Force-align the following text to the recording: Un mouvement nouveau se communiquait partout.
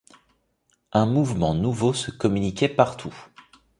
Un 0.93 1.05
mouvement 1.05 1.53
nouveau 1.53 1.93
se 1.93 2.09
communiquait 2.09 2.69
partout. 2.69 3.15